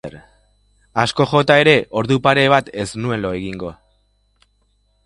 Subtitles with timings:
[1.03, 3.75] Asko jota ere, ordu pare bat ez nuen lo egingo.